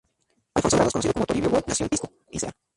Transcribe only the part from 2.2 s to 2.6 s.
Ica.